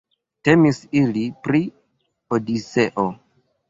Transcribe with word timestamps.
Temis 0.47 0.79
ili 1.03 1.27
pri 1.45 1.63
Odiseo. 2.39 3.11